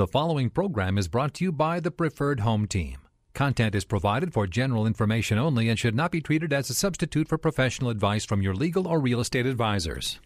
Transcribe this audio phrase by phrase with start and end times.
[0.00, 3.00] The following program is brought to you by the Preferred Home Team.
[3.34, 7.28] Content is provided for general information only and should not be treated as a substitute
[7.28, 10.18] for professional advice from your legal or real estate advisors.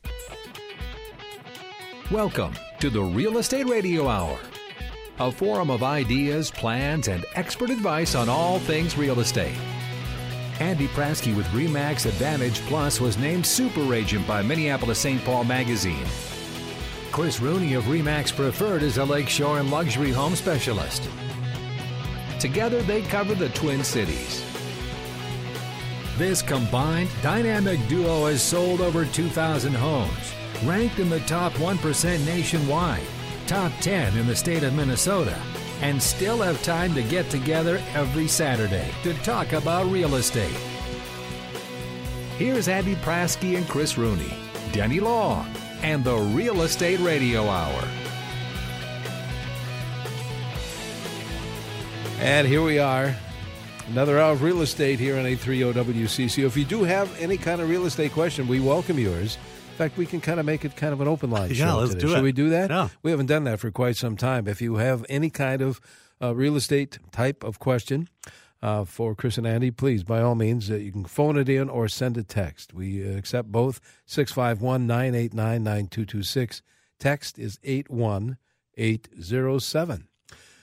[2.09, 4.39] Welcome to the Real Estate Radio Hour,
[5.19, 9.59] a forum of ideas, plans, and expert advice on all things real estate.
[10.61, 15.25] Andy Prasky with Remax Advantage Plus was named Super Agent by Minneapolis St.
[15.25, 16.07] Paul Magazine.
[17.15, 21.09] Chris Rooney of Remax Preferred is a lakeshore and luxury home specialist.
[22.41, 24.45] Together, they cover the Twin Cities.
[26.19, 33.07] This combined dynamic duo has sold over 2,000 homes, ranked in the top 1% nationwide,
[33.47, 35.41] top 10 in the state of Minnesota,
[35.83, 40.59] and still have time to get together every Saturday to talk about real estate.
[42.39, 44.35] Here's Andy Prasky and Chris Rooney,
[44.73, 45.47] Denny Long,
[45.85, 47.85] and the Real Estate Radio Hour.
[52.21, 53.15] And here we are,
[53.89, 56.31] another hour of real estate here on 830 WCCO.
[56.31, 59.37] So if you do have any kind of real estate question, we welcome yours.
[59.73, 61.77] In fact, we can kind of make it kind of an open line Yeah, show
[61.81, 62.01] let's today.
[62.01, 62.23] do Should it.
[62.23, 62.71] we do that?
[62.71, 62.89] Yeah.
[63.03, 64.49] We haven't done that for quite some time.
[64.49, 65.83] If you have any kind of
[66.23, 68.09] uh, real estate type of question
[68.65, 71.69] uh, for Chris and Andy, please, by all means, uh, you can phone it in
[71.69, 72.73] or send a text.
[72.73, 76.63] We uh, accept both 651 989 9226.
[76.99, 77.59] Text is
[78.77, 80.09] 81807.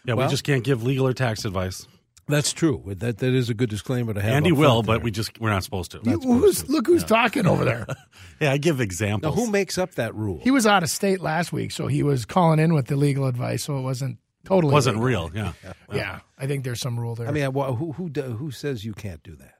[0.05, 1.85] Yeah, Well- we just can't give legal or tax advice.
[2.27, 2.81] That's true.
[2.87, 4.31] That That is a good disclaimer to have.
[4.31, 4.99] Andy will, front but there.
[5.01, 5.99] we just we're not supposed to.
[6.03, 7.85] You- who's, look who's talking over there.
[8.39, 9.35] Yeah, I give Now, examples.
[9.35, 10.39] who makes up that rule?
[10.41, 13.27] He was out of state last week, so he was calling in with the legal
[13.27, 15.29] advice, so it wasn't totally wasn't legal.
[15.29, 15.53] real?
[15.63, 15.73] Yeah.
[15.93, 17.27] Yeah, I think there's some rule there.
[17.27, 19.55] I mean, wh- who who who says you can't do that?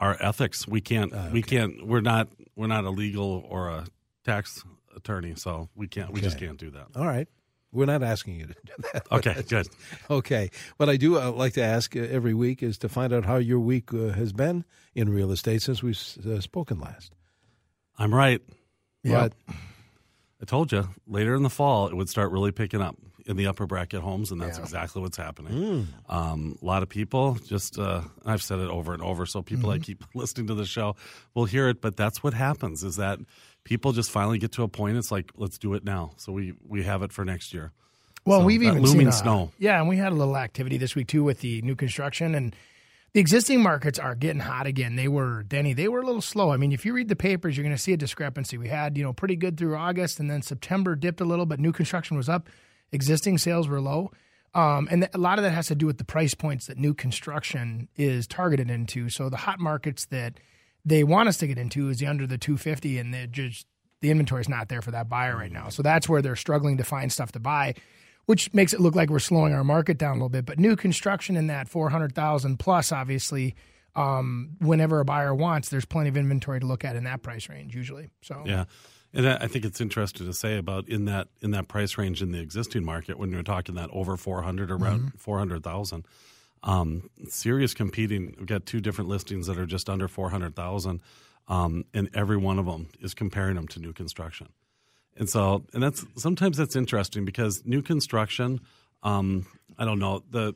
[0.00, 0.66] Our ethics.
[0.68, 1.12] We can't.
[1.14, 1.86] Ah, We can't.
[1.86, 2.28] We're not.
[2.56, 3.84] We're not a legal or a
[4.24, 4.62] tax
[4.96, 6.12] attorney, so we can't.
[6.12, 6.86] We just can't do that.
[6.96, 7.26] All right,
[7.72, 9.06] we're not asking you to do that.
[9.12, 9.68] Okay, good.
[10.08, 13.24] Okay, what I do uh, like to ask uh, every week is to find out
[13.24, 14.64] how your week uh, has been
[14.94, 17.12] in real estate since we've uh, spoken last.
[17.98, 18.40] I'm right.
[19.02, 19.28] yeah.
[19.28, 19.32] But
[20.40, 22.96] I told you later in the fall it would start really picking up
[23.28, 24.64] in the upper bracket homes, and that's Yeah.
[24.64, 25.84] exactly what's happening.
[26.08, 26.12] Hmm.
[26.12, 29.68] Um, a lot of people just, uh, I've said it over and over, so people
[29.70, 29.78] Mm-hmm.
[29.80, 30.96] that keep listening to the show
[31.34, 31.80] will hear it.
[31.80, 33.20] But that's what happens is that
[33.64, 34.96] people just finally get to a point.
[34.96, 36.12] It's like, let's do it now.
[36.16, 37.70] So we we have it for next year.
[38.24, 39.52] Well, So we've even looming seen uh, snow.
[39.58, 42.56] Yeah, and we had a little activity this week too with the new construction and
[43.14, 44.96] the existing markets are getting hot again.
[44.96, 46.50] They were Denny, they were a little slow.
[46.52, 48.58] I mean, if you read the papers, you're going to see a discrepancy.
[48.58, 51.58] We had, you know, pretty good through August and then September dipped a little, but
[51.58, 52.48] new construction was up.
[52.92, 54.10] Existing sales were low.
[54.54, 56.94] Um, and a lot of that has to do with the price points that new
[56.94, 59.08] construction is targeted into.
[59.08, 60.40] So the hot markets that
[60.84, 63.66] they want us to get into is the under the 250 and just
[64.00, 65.68] the inventory is not there for that buyer right now.
[65.68, 67.74] So that's where they're struggling to find stuff to buy,
[68.26, 70.46] which makes it look like we're slowing our market down a little bit.
[70.46, 73.54] But new construction in that 400,000 plus, obviously,
[73.96, 77.48] um, whenever a buyer wants, there's plenty of inventory to look at in that price
[77.48, 78.08] range usually.
[78.22, 78.64] So Yeah.
[79.14, 82.30] And I think it's interesting to say about in that in that price range in
[82.32, 85.16] the existing market when you're talking that over 400 around Mm-hmm.
[85.18, 86.04] 400,000
[86.64, 91.00] um, serious competing we've got two different listings that are just under 400,000
[91.48, 94.48] um, and every one of them is comparing them to new construction.
[95.16, 98.60] And so and that's sometimes that's interesting because new construction
[99.02, 99.46] um,
[99.78, 100.54] I don't know the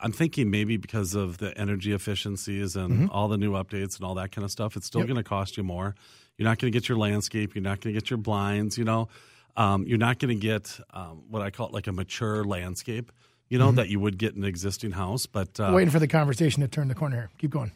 [0.00, 4.14] I'm thinking maybe because of the energy efficiencies and all the new updates and all
[4.16, 5.08] that kind of stuff, it's still Yep.
[5.08, 5.94] going to cost you more.
[6.42, 7.54] You're not going to get your landscape.
[7.54, 8.76] You're not going to get your blinds.
[8.76, 9.08] You know,
[9.56, 13.12] um, you're not going to get um, what I call like a mature landscape.
[13.48, 16.08] You know that you would get in an existing house, but uh, waiting for the
[16.08, 17.30] conversation to turn the corner here.
[17.38, 17.70] Keep going.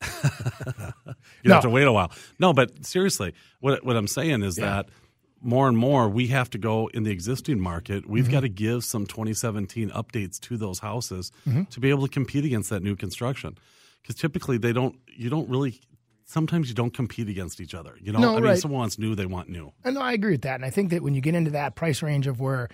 [1.42, 1.54] you No.
[1.54, 2.12] have to wait a while.
[2.38, 4.86] No, but seriously, what what I'm saying is that
[5.40, 8.08] more and more we have to go in the existing market.
[8.08, 8.32] We've Mm-hmm.
[8.32, 11.64] got to give some 2017 updates to those houses Mm-hmm.
[11.64, 13.58] to be able to compete against that new construction.
[14.00, 14.94] Because typically they don't.
[15.16, 15.80] You don't really.
[16.24, 17.96] Sometimes you don't compete against each other.
[18.00, 18.58] You know, No, I mean, right.
[18.58, 19.72] someone wants new, they want new.
[19.84, 20.56] And I agree with that.
[20.56, 22.68] And I think that when you get into that price range of where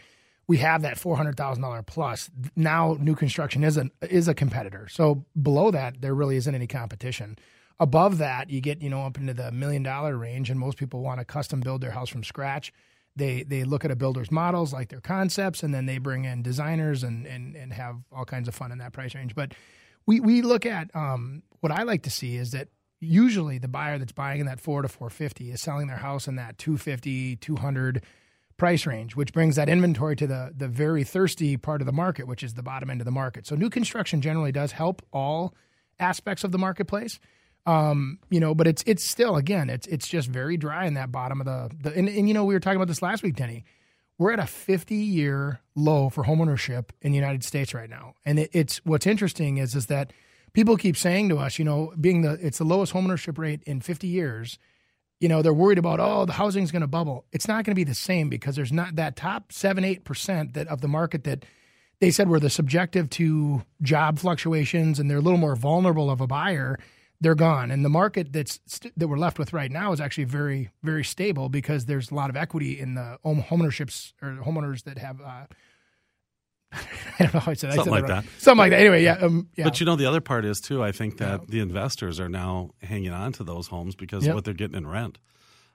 [0.46, 4.34] we have that four hundred thousand dollar plus, now new construction is a is a
[4.34, 4.88] competitor.
[4.88, 7.36] So below that, there really isn't any competition.
[7.80, 11.00] Above that, you get you know up into the million dollar range, and most people
[11.02, 12.72] want to custom build their house from scratch.
[13.14, 16.42] They they look at a builder's models, like their concepts, and then they bring in
[16.42, 19.34] designers and and and have all kinds of fun in that price range.
[19.34, 19.52] But
[20.06, 22.68] we we look at um, what I like to see is that
[23.00, 26.26] usually the buyer that's buying in that four to four fifty is selling their house
[26.28, 28.02] in that 250, 200
[28.58, 32.26] price range, which brings that inventory to the the very thirsty part of the market,
[32.26, 33.46] which is the bottom end of the market.
[33.46, 35.54] So new construction generally does help all
[35.98, 37.18] aspects of the marketplace.
[37.66, 41.10] Um, you know, but it's it's still again, it's it's just very dry in that
[41.10, 43.36] bottom of the the and, and you know, we were talking about this last week,
[43.36, 43.64] Denny.
[44.18, 48.14] We're at a 50 year low for homeownership in the United States right now.
[48.24, 50.12] And it, it's what's interesting is is that
[50.52, 53.80] people keep saying to us, you know, being the it's the lowest homeownership rate in
[53.80, 54.58] 50 years,
[55.20, 57.24] you know, they're worried about, oh, the housing's going to bubble.
[57.32, 60.54] It's not going to be the same because there's not that top seven, eight percent
[60.54, 61.44] that of the market that
[62.00, 66.20] they said were the subjective to job fluctuations and they're a little more vulnerable of
[66.20, 66.78] a buyer.
[67.20, 70.22] They're gone, and the market that's st- that we're left with right now is actually
[70.22, 74.84] very, very stable because there's a lot of equity in the home homeownerships or homeowners
[74.84, 75.20] that have.
[75.20, 75.46] Uh,
[76.72, 78.24] I don't know how I said, I Something said like that.
[78.38, 78.80] Something like that.
[78.80, 79.64] Anyway, yeah, um, yeah.
[79.64, 80.82] But you know, the other part is too.
[80.82, 84.34] I think that the investors are now hanging on to those homes because Yep.
[84.34, 85.18] what they're getting in rent.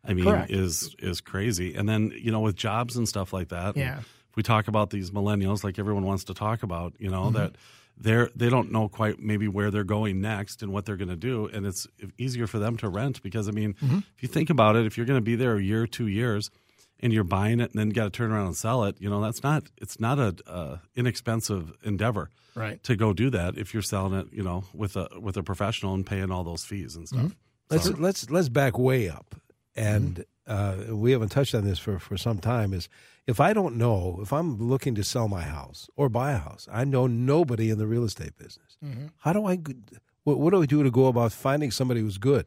[0.06, 0.52] I mean, Correct.
[0.52, 1.76] is is crazy.
[1.76, 3.76] And then you know, with jobs and stuff like that.
[3.78, 4.00] Yeah.
[4.00, 7.16] If we talk about these millennials, like everyone wants to talk about, you Mm-hmm.
[7.16, 7.56] know, that
[7.98, 11.16] they're they don't know quite maybe where they're going next and what they're going to
[11.16, 11.88] do, and it's
[12.18, 13.98] easier for them to rent because I mean, Mm-hmm.
[14.16, 16.50] if you think about it, if you're going to be there a year, two years.
[17.04, 18.96] And you're buying it, and then got to turn around and sell it.
[19.00, 19.64] You know that's not.
[19.82, 22.82] It's not a uh, inexpensive endeavor right.
[22.84, 25.94] to go do that if you're selling it, you know, with a with a professional
[25.94, 27.20] and paying all those fees and stuff.
[27.20, 27.70] Mm-hmm.
[27.70, 29.36] Let's So- let's let's back way up,
[29.76, 32.74] and uh, we haven't touched on this for for some time.
[32.74, 32.88] Is
[33.28, 36.68] if I don't know if I'm looking to sell my house or buy a house,
[36.72, 38.78] I know nobody in the real estate business.
[39.20, 39.60] How do I?
[40.24, 42.46] What, what do I do to go about finding somebody who's good?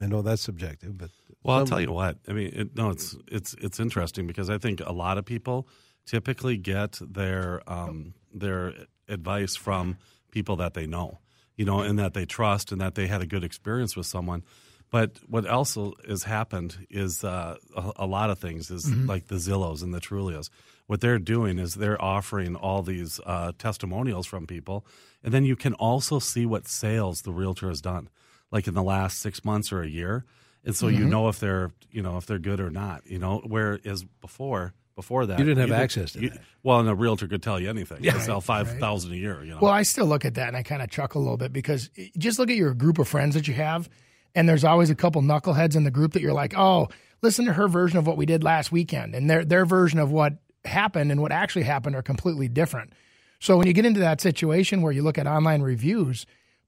[0.00, 1.10] I know that's subjective, but
[1.42, 2.18] Well, I'll tell you what.
[2.28, 5.68] I mean, it, no, it's it's it's interesting because I think a lot of people
[6.04, 8.74] typically get their um, their
[9.08, 9.96] advice from
[10.30, 11.18] people that they know,
[11.56, 14.42] you know, and that they trust, and that they had a good experience with someone.
[14.90, 15.76] But what else
[16.06, 20.00] has happened is uh, a, a lot of things is like the Zillows and the
[20.00, 20.48] Trulias.
[20.86, 24.86] What they're doing is they're offering all these uh, testimonials from people,
[25.24, 28.08] and then you can also see what sales the realtor has done,
[28.50, 30.24] like in the last six months or a year,
[30.64, 31.10] and so you mm-hmm.
[31.10, 33.06] know if they're you know if they're good or not.
[33.06, 36.40] You know, whereas before before that You didn't have access to you- that.
[36.62, 38.02] Well, and a realtor could tell you anything.
[38.02, 39.44] Yeah, sell five thousand a year.
[39.44, 41.36] You know, Well, I still look at that and I kind of chuckle a little
[41.36, 43.88] bit because just look at your group of friends that you have,
[44.34, 46.88] and there's always a couple knuckleheads in the group that you're like, oh,
[47.22, 50.10] listen to her version of what we did last weekend, and their their version of
[50.10, 50.34] what
[50.64, 52.92] happened and what actually happened are completely different.
[53.38, 56.26] So when you get into that situation where you look at online reviews,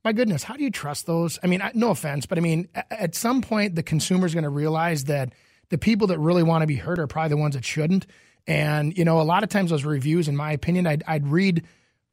[0.08, 1.38] my goodness, how do you trust those?
[1.43, 5.05] I mean, no offense, but I mean, at some point, the consumer's going to realize
[5.05, 5.34] that
[5.69, 8.06] the people that really want to be heard are probably the ones that shouldn't.
[8.46, 11.62] And you know, a lot of times those reviews, in my opinion, I'd, I'd read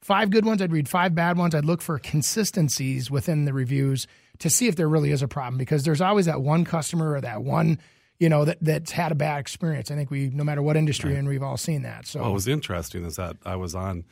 [0.01, 1.56] five good ones, I'd read five bad ones.
[1.56, 4.07] I'd look for consistencies within the reviews
[4.39, 7.21] to see if there really is a problem because there's always that one customer or
[7.21, 7.80] that one,
[8.19, 9.89] you know, that that's had a bad experience.
[9.89, 12.07] I think we, no matter what industry, and we've all seen that.
[12.07, 14.03] So What was interesting is that I was on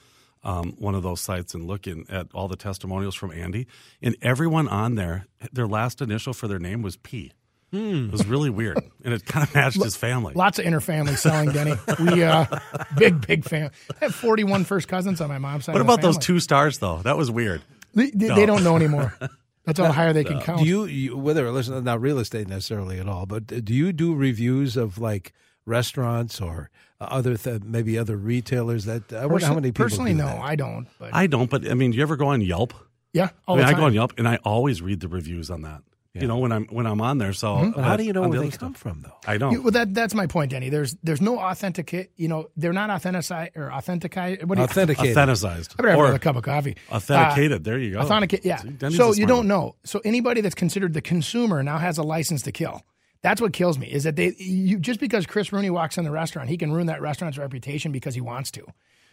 [0.43, 3.67] um, one of those sites and looking at all the testimonials from Andy,
[4.01, 7.31] and everyone on there, their last initial for their name was P.
[7.75, 10.35] It was really weird, and it kind of matched his family.
[10.35, 11.73] Lots of interfamily selling, Denny.
[11.99, 12.45] We uh,
[12.97, 13.71] big, big fan.
[13.99, 15.73] I have 41 first cousins on my mom's side.
[15.73, 16.97] What of the about those two stars, though?
[16.97, 17.63] That was weird.
[17.95, 19.17] They, they, they don't know anymore.
[19.65, 20.59] That's how higher they can count.
[20.59, 24.13] Do you, you whether listen not real estate necessarily at all, but do you do
[24.13, 25.33] reviews of like
[25.65, 26.69] restaurants or
[27.09, 28.85] other th- maybe other retailers?
[28.85, 30.41] That I wonder how many people personally, do no, that.
[30.41, 30.87] I don't.
[30.99, 32.73] But I don't, but I mean, do you ever go on Yelp?
[33.13, 33.79] yeah, all I mean, the I time.
[33.81, 35.81] go on Yelp, and I always read the reviews on that.
[36.15, 37.33] You know, when I'm when I'm on there.
[37.33, 37.71] So, hmm?
[37.71, 38.81] But how do you know on where the they other come stuff.
[38.83, 39.15] from though?
[39.25, 39.51] I don't.
[39.53, 40.69] You- well, that that's my point, Danny.
[40.69, 42.11] There's there's no authenticate.
[42.17, 44.43] You know, they're not authenticized or authenticized.
[44.43, 45.17] What do you, Authenticated.
[45.17, 46.77] Authenticized I better have or another cup of coffee.
[46.91, 47.63] authenticated.
[47.63, 48.01] there you go.
[48.01, 48.57] Authenticate, yeah.
[48.57, 49.47] See, Denny's so a you smart don't one.
[49.47, 49.75] know.
[49.85, 52.83] So anybody that's considered the consumer now has a license to kill.
[53.23, 53.87] That's what kills me.
[53.91, 56.87] Is that they you just because Chris Rooney walks in the restaurant, he can ruin
[56.87, 58.65] that restaurant's reputation because he wants to.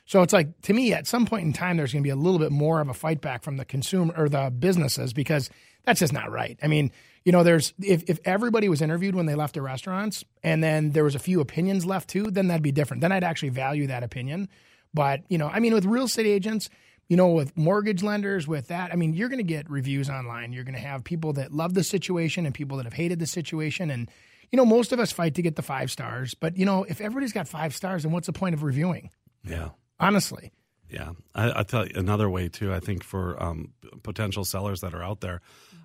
[0.05, 2.17] So it's like to me, at some point in time, there's going to be a
[2.17, 5.49] little bit more of a fight back from the consumer or the businesses because
[5.85, 6.59] that's just not right.
[6.63, 6.91] I mean,
[7.25, 10.91] you know, there's if if everybody was interviewed when they left the restaurants, and then
[10.91, 13.03] there was a few opinions left too, then that'd be different.
[13.03, 14.49] Then I'd actually value that opinion.
[14.93, 16.69] But you know, I mean, with real estate agents,
[17.11, 20.55] you know, with mortgage lenders, with that, I mean, you're going to get reviews online.
[20.55, 23.27] You're going to have people that love the situation and people that have hated the
[23.27, 23.91] situation.
[23.91, 24.09] And,
[24.51, 26.35] you know, most of us fight to get the five stars.
[26.35, 29.11] But, you know, if everybody's got five stars, then what's the point of reviewing?
[29.45, 29.71] Yeah.
[29.99, 30.53] Honestly.
[30.89, 32.73] Yeah, I, I tell you another way too.
[32.73, 35.41] I think for um, potential sellers that are out there,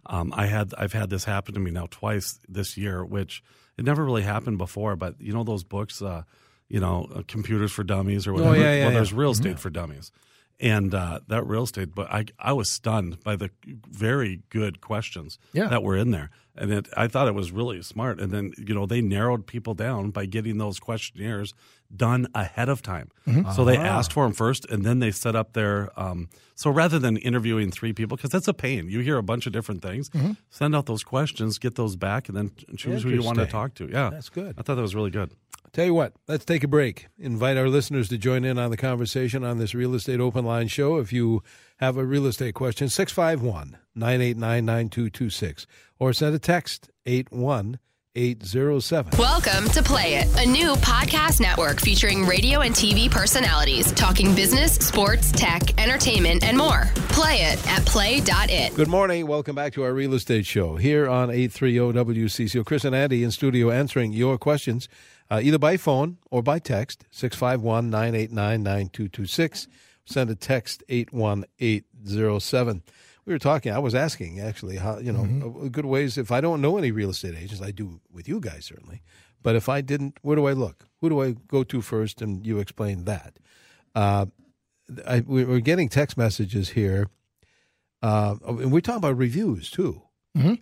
[0.07, 3.43] um, I had I've had this happen to me now twice this year, which
[3.77, 6.23] It never really happened before, but you know those books, uh,
[6.69, 8.55] you know, uh, computers for dummies or whatever.
[8.55, 8.97] Oh, yeah, yeah, well, yeah.
[8.97, 10.11] there's real estate for dummies,
[10.59, 11.93] and uh, that real estate.
[11.95, 13.49] But I I was stunned by the
[13.89, 15.67] very good questions Yeah.
[15.67, 18.19] that were in there, and it, I thought it was really smart.
[18.21, 21.53] And then you know they narrowed people down by getting those questionnaires
[21.95, 23.09] done ahead of time.
[23.53, 25.89] So they asked for them first, and then they set up their.
[25.99, 29.45] Um, so rather than interviewing three people, because that's a pain, you hear a bunch
[29.45, 30.09] of different things.
[30.49, 33.73] Send out those questions, get those back, and then choose who you want to talk
[33.75, 33.87] to.
[33.87, 34.55] Yeah, That's good.
[34.57, 35.31] I thought that was really good.
[35.75, 37.07] Tell you what, let's take a break.
[37.19, 40.69] Invite our listeners to join in on the conversation on this Real Estate Open Line
[40.69, 40.99] show.
[40.99, 41.43] If you
[41.79, 45.67] have a real estate question, 651 989 9226
[45.99, 49.19] or send a text 81807.
[49.19, 54.75] Welcome to Play It, a new podcast network featuring radio and TV personalities talking business,
[54.75, 56.85] sports, tech, entertainment, and more.
[57.09, 58.75] Play it at play.it.
[58.75, 59.27] Good morning.
[59.27, 62.65] Welcome back to our real estate show here on 830 WCCO.
[62.65, 64.87] Chris and Andy in studio answering your questions
[65.31, 69.67] uh, either by phone or by text 651 989 9226.
[70.07, 72.83] Send a text 81807.
[73.25, 75.23] We were talking, I was asking actually how, you know,
[75.63, 76.17] uh, good ways.
[76.17, 79.01] If I don't know any real estate agents, I do with you guys certainly.
[79.41, 80.85] But if I didn't, where do I look?
[81.01, 82.21] Who do I go to first?
[82.21, 83.39] And you explained that.
[83.95, 84.27] Uh,
[85.07, 87.07] I, we- we're getting text messages here
[88.03, 90.03] uh, and we're talking about reviews too.
[90.37, 90.59] Mhm.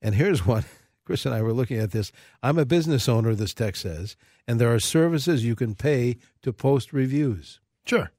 [0.00, 0.64] And here's one.
[1.08, 2.12] Chris and I were looking at this.
[2.42, 4.14] I'm a business owner, this text says,
[4.46, 7.60] and there are services you can pay to post reviews.
[7.86, 8.10] Sure.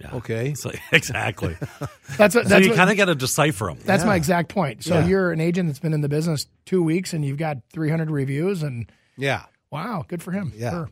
[0.00, 0.14] Yeah.
[0.14, 0.54] Okay.
[0.54, 1.56] So exactly.
[2.16, 3.78] That's what, so you kind of got to decipher them.
[3.84, 4.84] That's my exact point.
[4.84, 5.06] So Yeah.
[5.08, 8.62] you're an agent that's been in the business two weeks and you've got 300 reviews,
[8.62, 9.46] and Yeah.
[9.72, 10.52] wow, good for him.
[10.54, 10.70] Yeah.
[10.70, 10.90] Sure.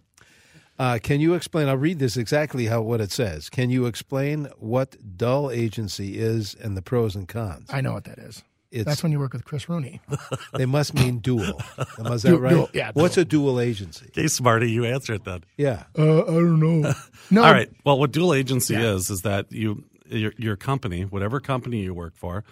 [0.77, 1.69] Uh, can you explain?
[1.69, 3.49] I'll read this exactly how what it says.
[3.49, 7.69] Can you explain what dull agency is and the pros and cons?
[7.73, 8.43] I know what that is.
[8.71, 10.01] It's That's when you work with Chris Rooney.
[10.55, 11.61] they must mean dual.
[11.99, 12.51] Is that Du- right?
[12.51, 14.07] dual, yeah, What's a dual agency?
[14.09, 15.43] Okay, Smarty, you answer it then.
[15.57, 15.85] Yeah.
[15.99, 16.93] Uh, I don't know.
[17.33, 17.45] No.
[17.45, 17.71] All right.
[17.85, 18.95] Well, what dual agency Yeah.
[18.95, 22.43] is is that you your, your company, whatever company you work for.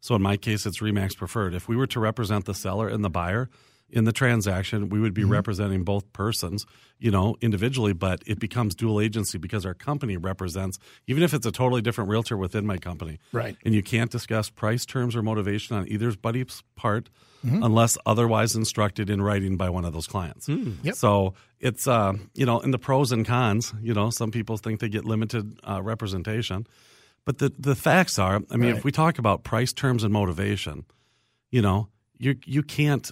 [0.00, 1.54] So in my case, it's Remax Preferred.
[1.54, 3.48] If we were to represent the seller and the buyer
[3.90, 5.32] in the transaction, we would be Mm-hmm.
[5.32, 6.66] representing both persons,
[6.98, 7.92] you know, individually.
[7.92, 12.10] But it becomes dual agency because our company represents, even if it's a totally different
[12.10, 13.56] realtor within my company, Right.
[13.64, 17.08] And you can't discuss price, terms, or motivation on either buddy's part
[17.44, 17.62] Mm-hmm.
[17.62, 20.48] unless otherwise instructed in writing by one of those clients.
[20.48, 20.94] Yep.
[20.94, 24.80] So it's uh, you know, in the pros and cons, you know, some people think
[24.80, 26.66] they get limited uh, representation,
[27.26, 28.78] but the the facts are, I mean, Right.
[28.78, 30.86] if we talk about price, terms, and motivation,
[31.50, 31.88] you know,
[32.18, 33.10] you you can't.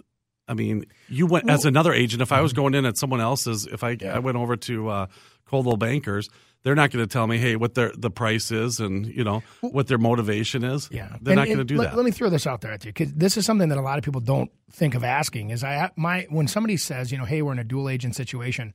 [0.49, 2.21] I mean, you went as another agent.
[2.23, 2.43] If I Mm-hmm.
[2.43, 5.07] was going in at someone else's, if I I went over to uh,
[5.47, 6.29] Coldwell Bankers,
[6.65, 9.43] they're not going to tell me, hey, what their the price is and you know
[9.61, 10.89] what their motivation is.
[10.93, 11.97] Yeah, they're And- not going to do let, that.
[11.97, 13.99] Let me throw this out there at you because this is something that a lot
[13.99, 15.51] of people don't think of asking.
[15.51, 18.75] Is I my when somebody says, you know, hey, we're in a dual agent situation,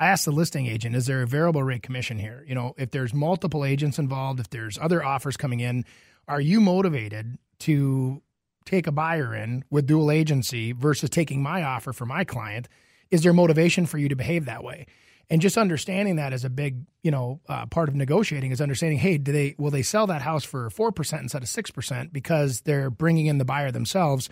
[0.00, 2.44] I ask the listing agent, is there a variable rate commission here?
[2.48, 5.84] You know, if there's multiple agents involved, if there's other offers coming in,
[6.26, 8.20] are you motivated to
[8.64, 12.68] take a buyer in with dual agency versus taking my offer for my client?
[13.10, 14.86] Is there motivation for you to behave that way?
[15.30, 18.98] And just understanding that is a big, you know, uh, part of negotiating is understanding,
[18.98, 22.12] hey, do they will they sell that house for four percent instead of six percent
[22.12, 24.28] because they're bringing in the buyer themselves?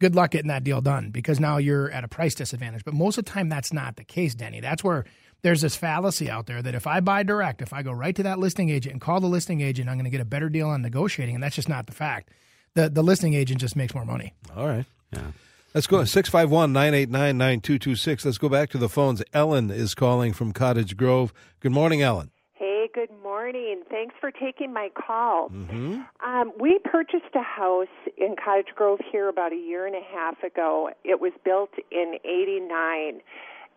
[0.00, 2.84] Good luck getting that deal done because now you're at a price disadvantage.
[2.84, 4.60] But most of the time, that's not the case, Denny.
[4.60, 5.04] That's where
[5.42, 8.22] there's this fallacy out there that if I buy direct, if I go right to
[8.24, 10.68] that listing agent and call the listing agent, I'm going to get a better deal
[10.68, 12.30] on negotiating, and that's just not the fact.
[12.78, 14.34] The the listing agent just makes more money.
[14.56, 14.84] All right.
[15.12, 15.32] yeah.
[15.74, 18.24] Let's go 651 989 9226.
[18.24, 19.20] Let's go back to the phones.
[19.32, 21.34] Ellen is calling from Cottage Grove.
[21.58, 22.30] Good morning, Ellen.
[22.52, 23.82] Hey, good morning.
[23.90, 25.48] Thanks for taking my call.
[25.48, 26.02] Mm-hmm.
[26.24, 30.40] Um, we purchased a house in Cottage Grove here about a year and a half
[30.44, 30.90] ago.
[31.02, 33.20] It was built in '89.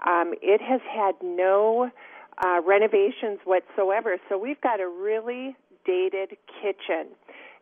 [0.05, 1.89] Um, it has had no
[2.46, 5.55] uh, renovations whatsoever, so we've got a really
[5.86, 7.08] dated kitchen,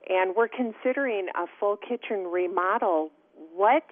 [0.10, 3.12] and we're considering a full kitchen remodel.
[3.56, 3.86] What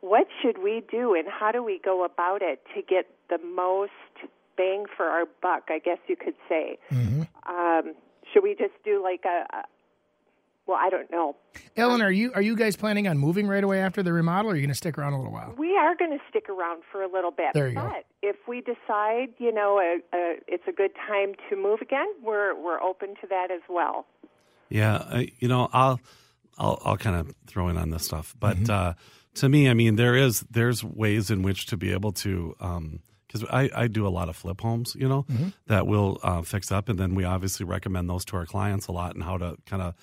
[0.00, 3.92] what should we do, and how do we go about it to get the most
[4.56, 5.64] bang for our buck?
[5.68, 6.78] I guess you could say.
[7.46, 7.94] Um,
[8.32, 9.64] should we just do like a, a?
[10.66, 11.34] Well, I don't know.
[11.76, 14.54] Ellen, are you are you guys planning on moving right away after the remodel, or
[14.54, 15.54] are you going to stick around a little while?
[15.58, 17.48] We are going to stick around for a little bit.
[17.54, 18.02] There you but go.
[18.22, 22.54] if we decide, you know, a, a, it's a good time to move again, we're
[22.54, 24.06] we're open to that as well.
[24.70, 26.00] Yeah, I, you know, I'll
[26.58, 28.70] I'll I'll kind of throw in on this stuff, but Mm-hmm.
[28.70, 28.92] uh,
[29.34, 32.54] to me, I mean, there is there's ways in which to be able to
[33.26, 35.48] because I I do a lot of flip homes, you know, Mm-hmm.
[35.66, 38.92] that we'll uh, fix up, and then we obviously recommend those to our clients a
[38.92, 39.94] lot and how to kind of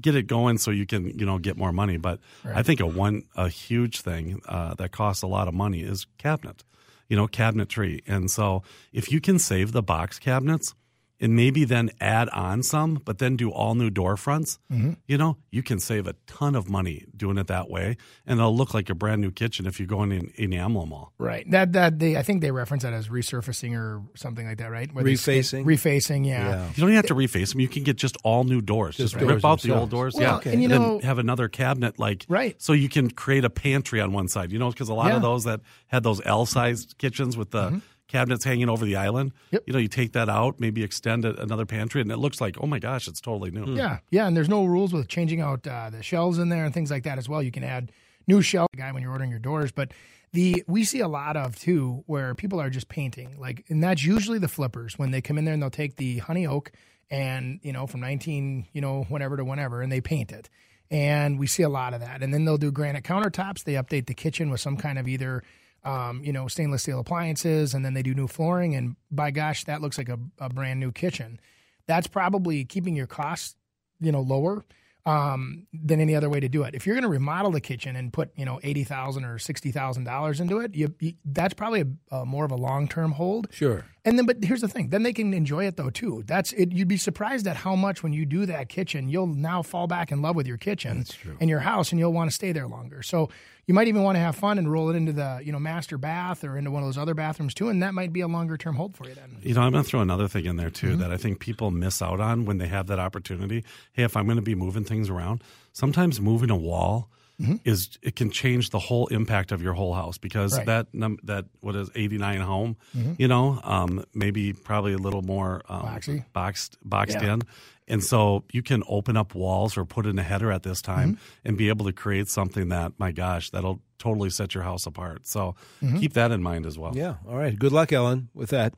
[0.00, 1.98] get it going so you can you know get more money.
[1.98, 5.80] But I think a one a huge thing uh, that costs a lot of money
[5.82, 6.64] is cabinet,
[7.08, 8.02] you know, cabinetry.
[8.06, 10.74] And so if you can save the box cabinets
[11.20, 14.92] and maybe then add on some, but then do all new door fronts, mm-hmm.
[15.06, 18.56] you know, you can save a ton of money doing it that way, and it'll
[18.56, 21.12] look like a brand new kitchen if you go in and enamel them all.
[21.18, 21.48] Right.
[21.50, 24.92] That that they I think they reference that as resurfacing or something like that, right?
[24.92, 25.64] Where they Refacing?
[25.64, 26.48] refacing, yeah.
[26.48, 26.68] Yeah.
[26.68, 27.60] You don't even have to reface them.
[27.60, 28.96] You can get just all new doors.
[28.96, 31.48] Just, doors rip out the old doors, Well, yeah, and you then know- have another
[31.48, 32.60] cabinet like Right.
[32.60, 34.50] So you can create a pantry on one side.
[34.52, 35.16] You know, because a lot Yeah.
[35.16, 37.78] of those that had those L-sized kitchens with the mm-hmm.
[38.14, 39.32] Cabinets hanging over the island.
[39.50, 39.64] Yep.
[39.66, 42.56] You know, you take that out, maybe extend it, another pantry, and it looks like
[42.60, 43.74] oh my gosh, it's totally new.
[43.74, 46.72] Yeah, yeah, and there's no rules with changing out uh, the shelves in there and
[46.72, 47.42] things like that as well.
[47.42, 47.90] You can add
[48.28, 49.92] new shelf guy when you're ordering your doors, but
[50.32, 54.04] the we see a lot of too where people are just painting like, and that's
[54.04, 56.70] usually the flippers when they come in there and they'll take the honey oak
[57.10, 60.48] and you know from 19 you know whenever to whenever and they paint it.
[60.90, 62.22] And we see a lot of that.
[62.22, 63.64] And then they'll do granite countertops.
[63.64, 65.42] They update the kitchen with some kind of either
[65.84, 68.74] um, you know, stainless steel appliances, and then they do new flooring.
[68.74, 71.40] And by gosh, that looks like a, a brand new kitchen.
[71.86, 73.56] That's probably keeping your costs,
[74.00, 74.64] you know, lower
[75.06, 76.74] um, than any other way to do it.
[76.74, 79.70] If you're going to remodel the kitchen and put, you know, eighty thousand or sixty
[79.70, 83.12] thousand dollars into it, you, you, that's probably a, a more of a long term
[83.12, 83.48] hold.
[83.50, 83.84] Sure.
[84.06, 86.22] And then, but here's the thing: then they can enjoy it though too.
[86.26, 86.72] That's it.
[86.72, 90.12] You'd be surprised at how much when you do that kitchen, you'll now fall back
[90.12, 91.06] in love with your kitchen
[91.40, 93.02] and your house, and you'll want to stay there longer.
[93.02, 93.30] So
[93.66, 95.96] you might even want to have fun and roll it into the you know master
[95.96, 98.58] bath or into one of those other bathrooms too, and that might be a longer
[98.58, 99.38] term hold for you then.
[99.42, 101.00] You know, I'm going to throw another thing in there too Mm-hmm.
[101.00, 103.64] that I think people miss out on when they have that opportunity.
[103.92, 105.42] Hey, if I'm going to be moving things around,
[105.72, 107.08] sometimes moving a wall
[107.38, 110.58] is it can change the whole impact of your whole house because Mm-hmm.
[110.58, 110.66] Right.
[110.66, 112.76] that num- that what is 89 home,
[113.18, 116.24] you know, um, maybe probably a little more um, Boxy.
[116.32, 117.34] boxed boxed Yeah.
[117.34, 117.42] in.
[117.86, 121.14] And so you can open up walls or put in a header at this time
[121.16, 121.48] Mm-hmm.
[121.48, 125.26] and be able to create something that, my gosh, that'll totally set your house apart.
[125.26, 125.98] So Mm-hmm.
[125.98, 126.92] keep that in mind as well.
[126.96, 127.16] Yeah.
[127.28, 127.58] All right.
[127.58, 128.74] Good luck, Ellen, with that.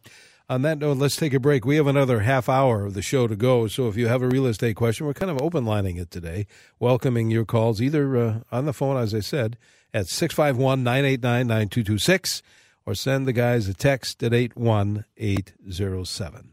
[0.49, 1.65] On that note, let's take a break.
[1.65, 3.67] We have another half hour of the show to go.
[3.67, 6.47] So if you have a real estate question, we're kind of open lining it today,
[6.79, 9.59] welcoming your calls either uh, on the phone, as I said,
[9.93, 12.43] at 651 989 9226
[12.87, 16.53] or send the guys a text at 81807.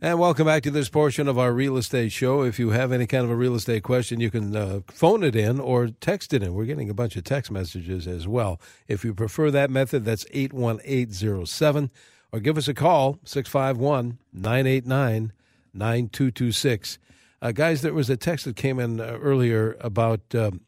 [0.00, 2.40] And welcome back to this portion of our real estate show.
[2.40, 5.36] If you have any kind of a real estate question, you can uh, phone it
[5.36, 6.54] in or text it in.
[6.54, 8.58] We're getting a bunch of text messages as well.
[8.88, 11.90] If you prefer that method, that's 81807
[12.32, 15.32] or give us a call 651 989
[15.72, 16.98] 9226.
[17.42, 20.60] Uh, Guys, there was a text that came in uh, earlier about um,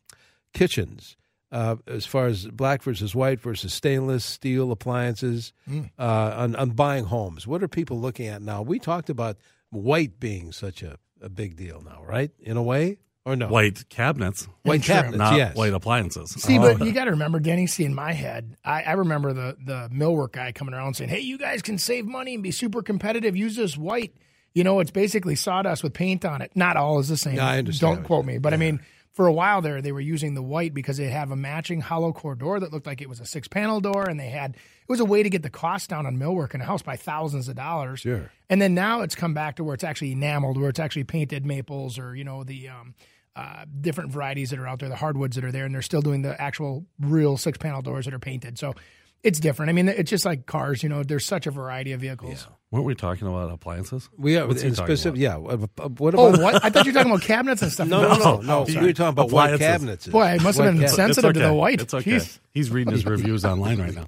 [0.55, 1.16] kitchens.
[1.51, 5.53] Uh, as far as black versus white versus stainless steel appliances
[5.98, 7.46] uh, on, on buying homes.
[7.46, 8.62] What are people looking at now?
[8.62, 9.37] We talked about
[9.68, 12.31] white being such a, a big deal now, right?
[12.40, 13.49] In a way, or no?
[13.49, 14.49] White cabinets.
[14.63, 15.57] white cabinets, not yes.
[15.57, 16.31] white appliances.
[16.31, 16.85] See, but oh.
[16.85, 17.67] you got to remember, Denny.
[17.67, 21.21] See, in my head, I, I remember the the millwork guy coming around saying, "Hey,
[21.21, 23.37] you guys can save money and be super competitive.
[23.37, 24.15] Use this white.
[24.55, 26.53] You know, it's basically sawdust with paint on it.
[26.55, 27.37] Not all is the same.
[27.37, 28.81] No, I understand Don't quote me, but I mean."
[29.15, 32.15] For a while there, they were using the white because they have a matching hollow
[32.15, 34.88] core door that looked like it was a six panel door, and they had it
[34.88, 37.49] was a way to get the cost down on millwork in a house by thousands
[37.49, 38.01] of dollars.
[38.01, 38.31] Sure.
[38.51, 41.47] And then now it's come back to where it's actually enameled, where it's actually painted
[41.47, 42.95] maples or you know the um,
[43.35, 46.03] uh, different varieties that are out there, the hardwoods that are there, and they're still
[46.03, 48.59] doing the actual real six panel doors that are painted.
[48.59, 48.75] So
[49.23, 49.71] it's different.
[49.71, 50.83] I mean, it's just like cars.
[50.83, 52.47] You know, there's such a variety of vehicles.
[52.73, 54.09] Weren't we talking about appliances?
[54.17, 55.21] We are What's he in talking specific.
[55.21, 55.37] Yeah.
[55.37, 56.65] uh, uh, What Oh, what?
[56.65, 57.87] I thought you were talking about cabinets and stuff.
[57.93, 58.59] No, no, no, no.
[58.61, 59.67] Oh, we were talking about white Appliances.
[59.67, 60.07] cabinets.
[60.09, 60.95] Boy, I must have White been cabinets.
[60.97, 61.81] sensitive it's to the white.
[61.83, 62.11] It's okay.
[62.13, 62.39] Jeez.
[62.53, 64.07] He's reading his reviews online right now.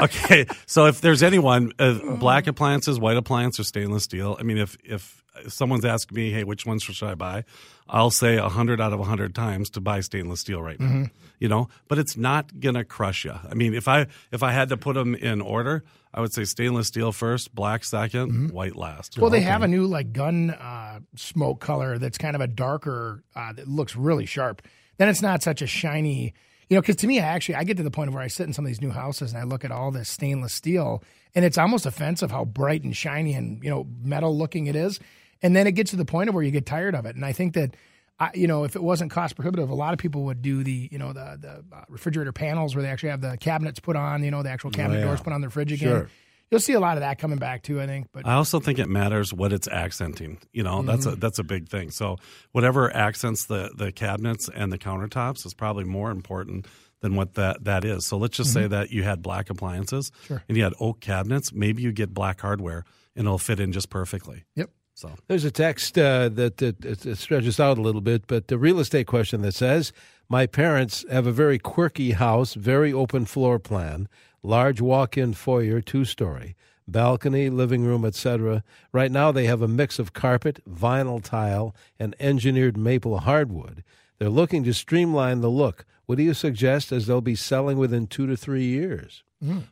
[0.00, 4.36] Okay, so if there's anyone, uh, black appliances, white appliance, or stainless steel.
[4.38, 7.44] I mean, if if someone's asking me, hey, which ones should I buy?
[7.88, 10.86] I'll say hundred out of hundred times to buy stainless steel right now.
[10.86, 11.04] Mm-hmm.
[11.38, 13.32] You know, but it's not gonna crush you.
[13.48, 15.82] I mean, if I if I had to put them in order,
[16.14, 19.12] I would say stainless steel first, black 2nd white last.
[19.12, 19.22] Mm-hmm.
[19.22, 23.24] Well, they have a new like gun uh, smoke color that's kind of a darker
[23.34, 24.62] uh, that looks really sharp.
[24.98, 26.34] Then it's not such a shiny,
[26.68, 26.82] you know.
[26.82, 28.52] Because to me, I actually I get to the point of where I sit in
[28.52, 31.02] some of these new houses and I look at all this stainless steel,
[31.34, 35.00] and it's almost offensive how bright and shiny and you know metal looking it is.
[35.40, 37.16] And then it gets to the point of where you get tired of it.
[37.16, 37.76] And I think that.
[38.18, 40.88] I, you know, if it wasn't cost prohibitive, a lot of people would do the,
[40.92, 44.22] you know, the the uh, refrigerator panels where they actually have the cabinets put on,
[44.22, 45.06] you know, the actual cabinet yeah.
[45.06, 45.88] doors put on their fridge again.
[45.88, 46.10] Sure.
[46.50, 48.08] You'll see a lot of that coming back too, I think.
[48.12, 50.38] But I also think it matters what it's accenting.
[50.52, 51.14] You know, that's Mm-hmm.
[51.14, 51.90] a that's a big thing.
[51.90, 52.18] So
[52.52, 56.66] whatever accents the the cabinets and the countertops is probably more important
[57.00, 58.04] than what that that is.
[58.06, 60.26] So let's just say that you had black appliances Mm-hmm.
[60.26, 60.42] Sure.
[60.46, 61.52] and you had oak cabinets.
[61.54, 62.84] Maybe you get black hardware
[63.16, 64.44] and it'll fit in just perfectly.
[64.54, 64.70] Yep.
[64.94, 68.58] So There's a text uh, that, that, that stretches out a little bit, but the
[68.58, 69.92] real estate question that says,
[70.28, 74.08] My parents have a very quirky house, very open floor plan,
[74.42, 78.62] large walk in foyer, two story, balcony, living room, etc.
[78.92, 83.82] Right now they have a mix of carpet, vinyl tile, and engineered maple hardwood.
[84.18, 85.84] They're looking to streamline the look.
[86.06, 89.24] What do you suggest as they'll be selling within two to three years?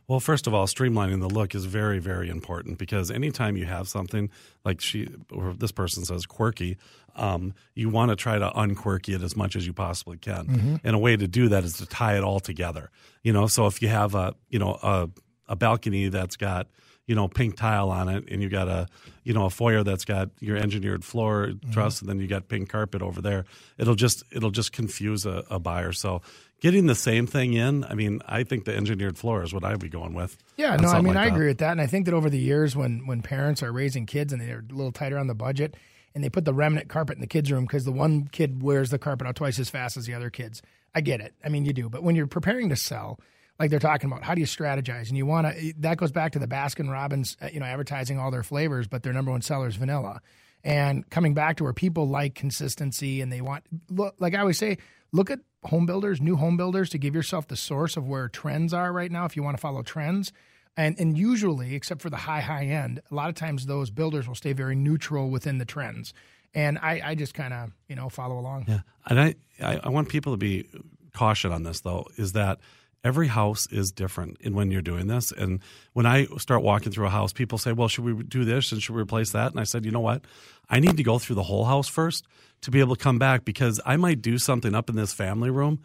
[0.07, 3.87] Well, first of all, streamlining the look is very, very important because anytime you have
[3.87, 4.29] something
[4.65, 6.77] like she or this person says quirky,
[7.15, 10.79] um, you want to try to unquirky it as much as you possibly can.
[10.83, 12.89] And a way to do that is to tie it all together.
[13.23, 15.09] You know, so if you have a you know a
[15.47, 16.67] a balcony that's got
[17.07, 18.87] you know pink tile on it, and you got a
[19.23, 22.69] you know a foyer that's got your engineered floor truss, and then you got pink
[22.69, 23.45] carpet over there,
[23.77, 25.93] it'll just it'll just confuse a, a buyer.
[25.93, 26.21] So.
[26.61, 29.79] Getting the same thing in, I mean, I think the engineered floor is what I'd
[29.79, 30.37] be going with.
[30.57, 31.35] Yeah, no, I mean like I that.
[31.35, 34.05] agree with that, and I think that over the years, when when parents are raising
[34.05, 35.75] kids and they're a little tighter on the budget,
[36.13, 38.91] and they put the remnant carpet in the kids' room because the one kid wears
[38.91, 40.61] the carpet out twice as fast as the other kids.
[40.93, 41.33] I get it.
[41.43, 43.19] I mean, you do, but when you're preparing to sell,
[43.57, 45.07] like they're talking about, how do you strategize?
[45.09, 48.19] And you want to that goes back to the Baskin Robbins, uh, you know, advertising
[48.19, 50.21] all their flavors, but their number one seller is vanilla.
[50.63, 54.59] And coming back to where people like consistency and they want, look, like I always
[54.59, 54.77] say,
[55.11, 58.73] look at home builders, new home builders, to give yourself the source of where trends
[58.73, 60.31] are right now if you want to follow trends.
[60.77, 64.27] And and usually, except for the high high end, a lot of times those builders
[64.27, 66.13] will stay very neutral within the trends.
[66.53, 68.65] And I, I just kind of you know follow along.
[68.67, 70.67] Yeah, and I, I want people to be
[71.13, 72.59] caution on this though is that
[73.03, 75.31] every house is different in when you're doing this.
[75.31, 75.59] And
[75.93, 78.81] when I start walking through a house, people say, "Well, should we do this and
[78.81, 80.25] should we replace that?" And I said, "You know what?
[80.69, 82.25] I need to go through the whole house first
[82.61, 85.49] to be able to come back because I might do something up in this family
[85.49, 85.79] room."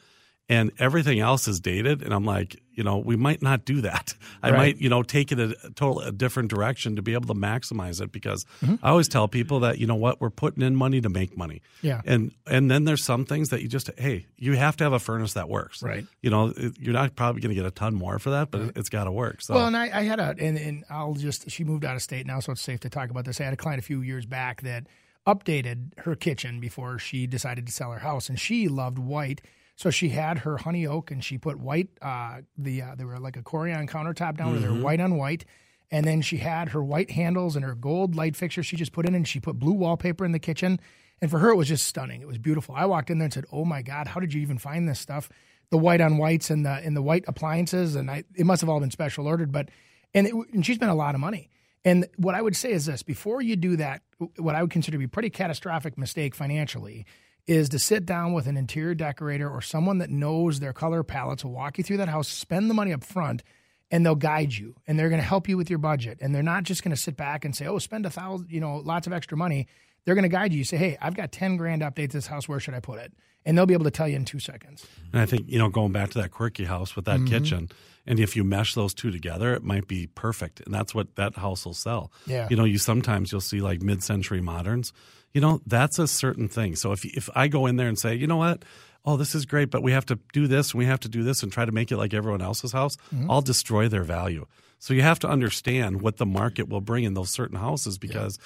[0.48, 4.14] And everything else is dated, and I'm like, you know, we might not do that.
[4.44, 4.56] I Right.
[4.56, 7.40] might, you know, take it a, a total a different direction to be able to
[7.40, 8.12] maximize it.
[8.12, 8.76] Because Mm-hmm.
[8.80, 11.62] I always tell people that, you know what, we're putting in money to make money.
[11.82, 12.00] Yeah.
[12.06, 15.00] And and then there's some things that you just hey, you have to have a
[15.00, 15.82] furnace that works.
[15.82, 16.06] Right.
[16.22, 18.60] You know, it- you're not probably going to get a ton more for that, but
[18.60, 19.42] it, it's got to work.
[19.42, 22.02] So Well, and I, I had a, and, and I'll just, she moved out of
[22.02, 23.40] state now, so it's safe to talk about this.
[23.40, 24.86] I had a client a few years back that
[25.26, 29.40] updated her kitchen before she decided to sell her house, and she loved white.
[29.76, 31.88] So she had her honey oak, and she put white.
[32.00, 35.16] Uh, the uh, they were like a Corian countertop down, where they were white on
[35.16, 35.44] white,
[35.90, 38.62] and then she had her white handles and her gold light fixture.
[38.62, 40.80] She just put in, and she put blue wallpaper in the kitchen.
[41.20, 42.20] And for her, it was just stunning.
[42.22, 42.74] It was beautiful.
[42.74, 44.98] I walked in there and said, "Oh my God, how did you even find this
[44.98, 45.28] stuff?"
[45.70, 48.70] The white on whites and the and the white appliances, and I it must have
[48.70, 49.68] all been special ordered, but
[50.14, 51.50] and, it, and she spent a lot of money.
[51.84, 54.00] And what I would say is this: before you do that,
[54.38, 57.04] what I would consider to be a pretty catastrophic mistake financially
[57.46, 61.44] is to sit down with an interior decorator or someone that knows their color palettes
[61.44, 63.42] will walk you through that house, spend the money up front,
[63.90, 66.18] and they'll guide you and they're going to help you with your budget.
[66.20, 68.60] And they're not just going to sit back and say, "Oh, spend a thousand, you
[68.60, 69.68] know, lots of extra money."
[70.04, 70.58] They're going to guide you.
[70.58, 72.48] You say, "Hey, I've got ten grand to update this house.
[72.48, 73.12] Where should I put it?"
[73.44, 74.84] And they'll be able to tell you in two seconds.
[75.12, 77.26] And I think, you know, going back to that quirky house with that Mm-hmm.
[77.28, 77.68] kitchen,
[78.04, 80.58] and if you mesh those two together, it might be perfect.
[80.60, 82.10] And that's what that house will sell.
[82.26, 82.48] Yeah.
[82.50, 84.92] You know, you sometimes you'll see like mid century moderns.
[85.36, 86.76] You know, that's a certain thing.
[86.76, 88.64] So if if I go in there and say, you know what?
[89.04, 91.22] Oh, this is great, but we have to do this and we have to do
[91.22, 93.30] this and try to make it like everyone else's house, Mm-hmm.
[93.30, 94.46] I'll destroy their value.
[94.78, 98.38] So you have to understand what the market will bring in those certain houses because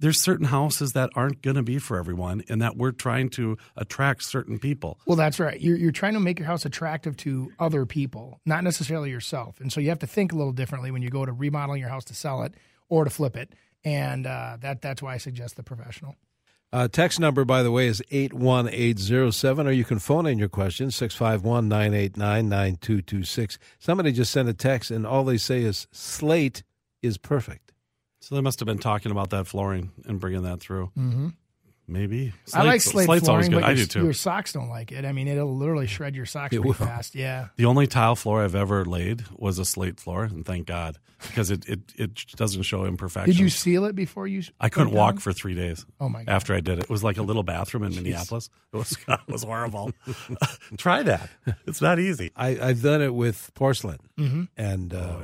[0.00, 3.56] there's certain houses that aren't going to be for everyone and that we're trying to
[3.78, 4.98] attract certain people.
[5.06, 5.58] Well, that's right.
[5.58, 9.60] You're, you're trying to make your house attractive to other people, not necessarily yourself.
[9.60, 11.88] And so you have to think a little differently when you go to remodeling your
[11.88, 12.52] house to sell it
[12.90, 13.54] or to flip it.
[13.82, 16.16] And uh, that that's why I suggest the professional.
[16.74, 20.96] Uh, text number, by the way, is 81807, or you can phone in your questions,
[20.96, 23.58] 651 989 9226.
[23.78, 26.64] Somebody just sent a text, and all they say is, Slate
[27.00, 27.72] is perfect.
[28.20, 30.90] So they must have been talking about that flooring and bringing that through.
[30.98, 31.28] Mm-hmm.
[31.86, 32.32] Maybe.
[32.54, 33.60] I like slate Slate's always flooring, good.
[33.60, 34.02] but I your, do too.
[34.04, 35.04] your socks don't like it.
[35.04, 36.74] I mean, it'll literally shred your socks It pretty will.
[36.74, 37.14] fast.
[37.14, 37.48] Yeah.
[37.56, 41.50] The only tile floor I've ever laid was a slate floor, and thank God because
[41.50, 43.36] it it, it doesn't show imperfections.
[43.36, 44.42] Did you seal it before you?
[44.60, 45.20] I couldn't put it walk down?
[45.20, 45.84] for three days.
[46.00, 46.32] Oh, my God.
[46.32, 48.48] After I did it, it was like a little bathroom in Minneapolis.
[48.72, 49.92] It was it was horrible.
[50.78, 51.30] Try that.
[51.66, 52.30] It's not easy.
[52.36, 54.44] I, I've done it with porcelain, Mm-hmm.
[54.56, 55.16] and uh,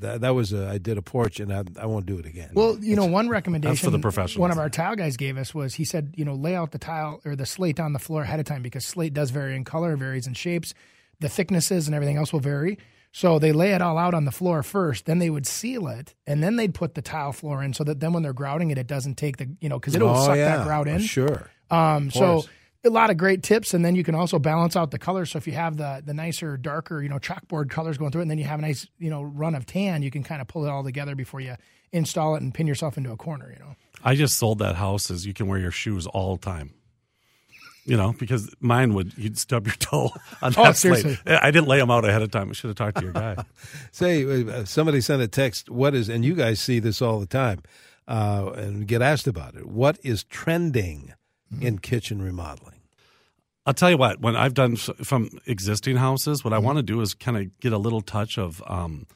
[0.00, 2.50] that, that was a, I did a porch, and I, I won't do it again.
[2.54, 4.38] Well, you know, one recommendation the professionals.
[4.38, 6.78] one of our tile guys gave us was he said, you know, lay out the
[6.78, 9.64] tile or the slate on the floor ahead of time because slate does vary in
[9.64, 10.74] color, varies in shapes,
[11.20, 12.78] the thicknesses and everything else will vary.
[13.12, 16.14] So they lay it all out on the floor first, then they would seal it,
[16.26, 18.78] and then they'd put the tile floor in so that then when they're grouting it,
[18.78, 21.00] it doesn't take the, you know, because it'll oh, suck yeah, that grout in.
[21.00, 21.50] Sure.
[21.70, 22.44] Um, so
[22.84, 25.30] a lot of great tips, and then you can also balance out the colors.
[25.30, 28.24] So if you have the the nicer, darker, you know, chalkboard colors going through it,
[28.24, 30.48] and then you have a nice, you know, run of tan, you can kind of
[30.48, 31.56] pull it all together before you
[31.92, 33.50] install it and pin yourself into a corner.
[33.52, 33.76] You know.
[34.04, 36.72] I just sold that house as you can wear your shoes all the time.
[37.84, 40.10] You know, because mine would you'd stub your toe
[40.42, 41.00] on Oh, that slate.
[41.02, 41.32] seriously?
[41.32, 42.50] I didn't lay them out ahead of time.
[42.50, 43.36] I should have talked to your guy.
[43.92, 45.70] Say, uh, somebody sent a text.
[45.70, 47.62] What is, and you guys see this all the time,
[48.06, 49.66] uh, and get asked about it.
[49.66, 51.14] What is trending
[51.62, 52.74] in kitchen remodeling?
[53.64, 54.20] I'll tell you what.
[54.20, 57.72] When I've done from existing houses, what I want to do is kind of get
[57.72, 59.06] a little touch of, um,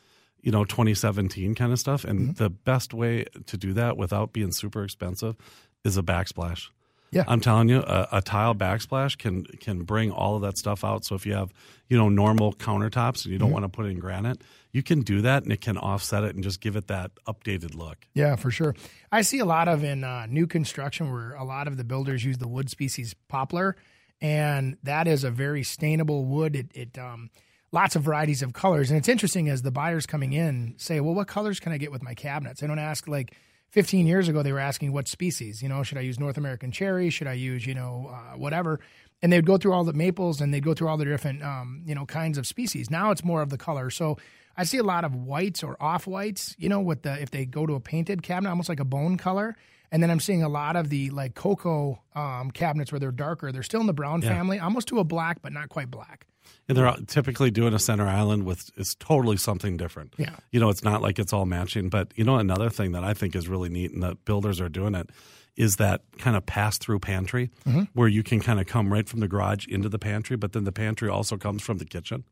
[0.43, 2.05] you know, 2017 kind of stuff.
[2.05, 5.37] And the best way to do that without being super expensive
[5.85, 6.69] is a backsplash.
[7.13, 7.25] Yeah.
[7.29, 11.05] I'm telling you, a, a tile backsplash can can bring all of that stuff out.
[11.05, 11.53] So if you have,
[11.89, 14.41] you know, normal countertops and you don't want to put in granite,
[14.73, 17.75] you can do that, and it can offset it and just give it that updated
[17.75, 18.07] look.
[18.15, 18.75] Yeah, for sure.
[19.13, 22.25] I see a lot of in uh, new construction where a lot of the builders
[22.25, 23.77] use the wood species poplar,
[24.23, 26.57] and that is a very stainable wood.
[26.57, 27.29] It, it um,
[27.73, 31.15] lots of varieties of colors, and it's interesting as the buyers coming in say, "Well,
[31.15, 33.35] what colors can I get with my cabinets?" They don't ask like.
[33.71, 35.63] 15 years ago, they were asking what species.
[35.63, 37.09] You know, should I use North American cherry?
[37.09, 38.81] Should I use, you know, uh, whatever?
[39.23, 41.83] And they'd go through all the maples and they'd go through all the different, um,
[41.87, 42.91] you know, kinds of species.
[42.91, 43.89] Now it's more of the color.
[43.89, 44.19] So
[44.59, 47.47] I see a lot of whites or off whites, you know, with the, if they
[47.47, 49.57] go to a painted cabinet, almost like a bone color.
[49.91, 53.53] And then I'm seeing a lot of the like cocoa um, cabinets where they're darker.
[53.53, 56.27] They're still in the brown family, almost to a black, but not quite black.
[56.69, 60.15] And they're typically doing a center island with it's totally something different.
[60.17, 60.37] Yeah.
[60.53, 61.89] You know, it's not like it's all matching.
[61.89, 64.69] But you know, another thing that I think is really neat and that builders are
[64.69, 65.11] doing it
[65.57, 67.51] is that kind of pass through pantry
[67.93, 70.65] where you can kind of come right from the garage into the pantry, but then
[70.65, 72.25] the pantry also comes from the kitchen.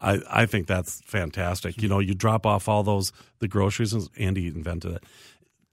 [0.00, 1.80] I, I think that's fantastic.
[1.82, 5.04] You know, you drop off all those the groceries and Andy invented it.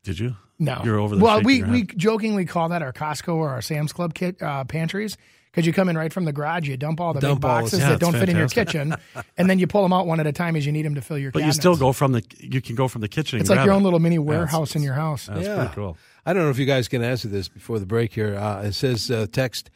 [0.04, 0.36] Did you?
[0.60, 1.24] No, You're over there.
[1.24, 5.18] Well, we we jokingly call that our Costco or our Sam's Club kit uh, pantries
[5.56, 7.62] because you come in right from the garage, you dump all the Dump big all
[7.62, 8.94] boxes Yeah, that don't fit in your kitchen,
[9.38, 11.02] and then you pull them out one at a time as you need them to
[11.02, 11.32] fill your.
[11.32, 11.42] Kitchen.
[11.44, 13.40] But you still go from the you can go from the kitchen.
[13.40, 13.86] It's and like your grab own it.
[13.86, 15.28] little mini Yeah, warehouse in your house.
[15.28, 15.56] That's Yeah.
[15.56, 15.98] pretty cool.
[16.26, 18.36] I don't know if you guys can answer this before the break here.
[18.36, 19.70] Uh, it says uh, text.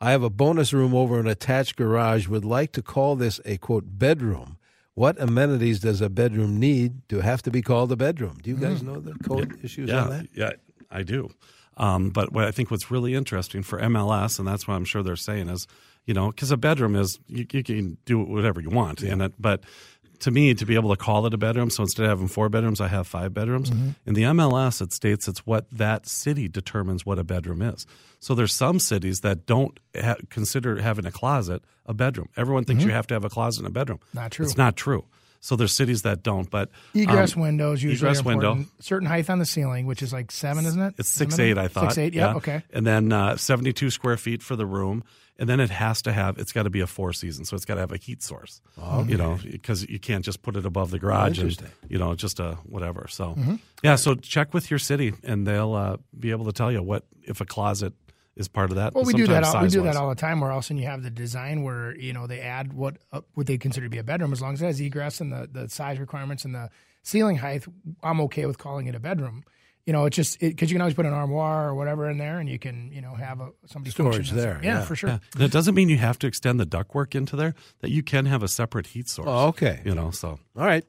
[0.00, 2.28] I have a bonus room over an attached garage.
[2.28, 4.56] Would like to call this a quote bedroom.
[4.94, 8.38] What amenities does a bedroom need to have to be called a bedroom?
[8.42, 10.10] Do you guys know the code issues on Mm.
[10.10, 10.28] That?
[10.34, 10.50] yeah,
[10.90, 11.30] I do.
[11.76, 15.02] Um, but what I think what's really interesting for MLS, and that's what I'm sure
[15.02, 15.66] they're saying is,
[16.06, 19.32] you know, because a bedroom is you, you can do whatever you want in it,
[19.38, 19.62] but
[20.20, 22.48] to me, to be able to call it a bedroom, so instead of having four
[22.48, 23.70] bedrooms, I have five bedrooms.
[24.06, 27.86] In the MLS, it states it's what that city determines what a bedroom is.
[28.18, 32.30] So there's some cities that don't ha- consider having a closet a bedroom.
[32.36, 34.00] Everyone thinks you have to have a closet in a bedroom.
[34.14, 34.46] Not true.
[34.46, 35.04] It's not true.
[35.46, 38.56] So there's cities that don't, but Egress um, windows usually egress are important.
[38.58, 38.70] window.
[38.80, 40.94] Certain height on the ceiling, which is like seven, isn't it?
[40.98, 41.30] It's Seven?
[41.30, 41.92] six eight, I thought.
[41.92, 42.14] Six eight.
[42.14, 42.34] Yeah.
[42.34, 42.62] Okay.
[42.72, 45.04] And then uh, seventy two square feet for the room,
[45.38, 46.38] and then it has to have.
[46.38, 48.60] It's got to be a four season, so it's got to have a heat source.
[49.06, 51.56] You know, because you can't just put it above the garage and
[51.88, 53.06] you know just a whatever.
[53.08, 53.54] So Mm-hmm.
[53.84, 57.04] yeah, so check with your city, and they'll uh, be able to tell you what
[57.22, 57.92] if a closet
[58.36, 58.94] is part of that.
[58.94, 59.44] Well, we do that.
[59.44, 60.40] All, we do that all the time.
[60.40, 63.46] Where else, and you have the design where you know they add what uh, what
[63.46, 65.68] they consider to be a bedroom, as long as it has egress and the, the
[65.68, 66.70] size requirements and the
[67.02, 67.64] ceiling height.
[68.02, 69.44] I'm okay with calling it a bedroom.
[69.86, 72.40] You know, it's just because you can always put an armoire or whatever in there,
[72.40, 74.84] and you can you know have a somebody Storage there, Yeah, yeah.
[74.84, 75.10] for sure.
[75.10, 75.18] Yeah.
[75.34, 77.54] And it doesn't mean you have to extend the ductwork into there.
[77.82, 79.28] That you can have a separate heat source.
[79.30, 79.82] Oh, okay.
[79.84, 80.84] You know, so All right.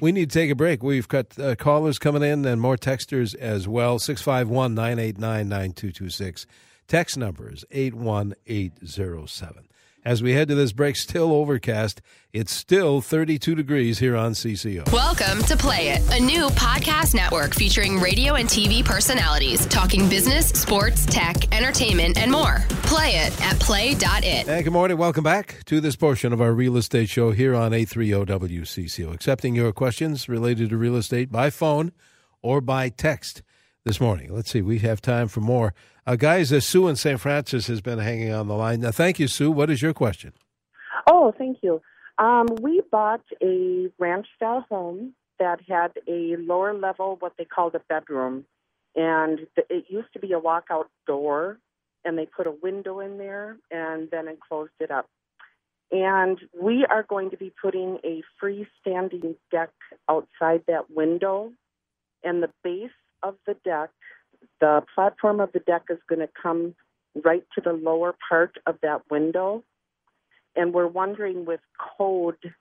[0.00, 0.82] we need to take a break.
[0.82, 4.00] We've got uh, callers coming in and more texters as well.
[4.00, 6.46] 651 989 9226.
[6.90, 9.68] Text number is 81807.
[10.04, 12.02] As we head to this break, still overcast.
[12.32, 14.90] It's still 32 degrees here on CCO.
[14.92, 20.48] Welcome to Play It, a new podcast network featuring radio and TV personalities talking business,
[20.48, 22.64] sports, tech, entertainment, and more.
[22.82, 24.48] Play it at play.it.
[24.48, 24.96] And good morning.
[24.96, 29.14] Welcome back to this portion of our real estate show here on 830 WCCO.
[29.14, 31.92] Accepting your questions related to real estate by phone
[32.42, 33.44] or by text
[33.84, 34.34] this morning.
[34.34, 34.60] Let's see.
[34.60, 35.72] We have time for more.
[36.06, 37.20] Uh, guys, uh, Sue in St.
[37.20, 38.80] Francis has been hanging on the line.
[38.80, 39.50] Now, thank you, Sue.
[39.50, 40.32] What is your question?
[41.06, 41.80] Oh, thank you.
[42.18, 47.74] Um, we bought a ranch style home that had a lower level, what they called
[47.74, 48.44] a bedroom.
[48.94, 51.58] And th- it used to be a walkout door,
[52.04, 55.06] and they put a window in there and then enclosed it up.
[55.92, 59.70] And we are going to be putting a freestanding deck
[60.08, 61.52] outside that window.
[62.22, 62.90] And the base
[63.22, 63.90] of the deck,
[64.60, 66.74] the platform of the deck is going to come
[67.24, 69.64] right to the lower part of that window
[70.56, 71.60] and we're wondering with
[71.96, 72.54] code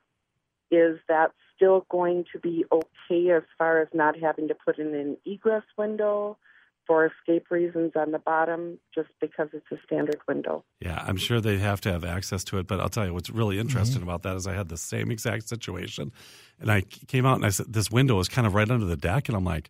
[0.71, 4.93] is that still going to be okay as far as not having to put in
[4.93, 6.37] an egress window
[6.85, 11.39] for escape reasons on the bottom just because it's a standard window Yeah, I'm sure
[11.39, 12.67] they have to have access to it.
[12.67, 14.09] But I'll tell you what's really interesting mm-hmm.
[14.09, 16.11] about that is I had the same exact situation,
[16.59, 18.97] and I came out and I said this window is kind of right under the
[18.97, 19.69] deck, and I'm like,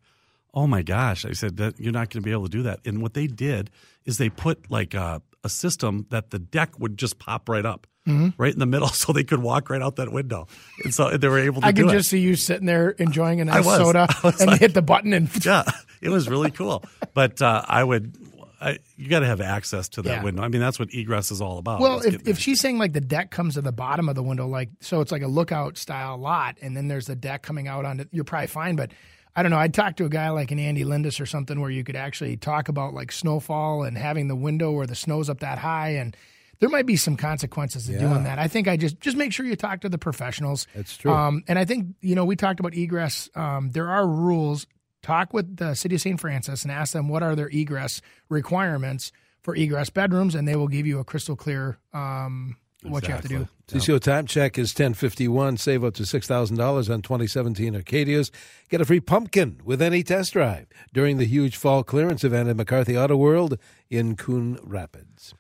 [0.54, 1.26] oh my gosh!
[1.26, 2.80] I said that you're not going to be able to do that.
[2.86, 3.70] And what they did
[4.06, 7.88] is they put like a, a system that the deck would just pop right up.
[8.08, 8.42] Mm-hmm.
[8.42, 10.48] Right in the middle, so they could walk right out that window,
[10.84, 11.68] and so they were able to.
[11.68, 11.98] I do can it.
[12.00, 13.78] just see you sitting there enjoying a nice was.
[13.78, 14.08] soda,
[14.40, 15.64] and like- hit the button, and yeah,
[16.02, 16.84] it was really cool.
[17.14, 18.18] But uh, I would,
[18.60, 20.24] I, you got to have access to that Yeah.
[20.24, 20.42] window.
[20.42, 21.82] I mean, that's what egress is all about.
[21.82, 24.48] Well, if, if she's saying like the deck comes to the bottom of the window,
[24.48, 27.86] like so it's like a lookout style lot, and then there's the deck coming out
[27.86, 28.76] on it, you're probably fine.
[28.76, 28.92] But
[29.36, 29.58] I don't know.
[29.58, 32.36] I'd talk to a guy like an Andy Lindis or something where you could actually
[32.38, 36.16] talk about like snowfall and having the window where the snow's up that high, and
[36.60, 38.40] there might be some consequences to doing that.
[38.40, 40.68] I think I just just make sure you talk to the professionals.
[40.76, 41.12] That's true.
[41.12, 43.30] Um, and I think you know we talked about egress.
[43.36, 44.68] Um, there are rules.
[45.02, 46.20] Talk with the city of St.
[46.20, 50.68] Francis and ask them what are their egress requirements for egress bedrooms, and they will
[50.68, 53.48] give you a crystal clear um, what you have to do.
[53.68, 53.96] Exactly.
[53.96, 55.58] TCO time check is 1051.
[55.58, 58.32] Save up to $6,000 on 2017 Acadias.
[58.70, 62.56] Get a free pumpkin with any test drive during the huge fall clearance event at
[62.56, 63.58] McCarthy Auto World
[63.90, 65.34] in Coon Rapids.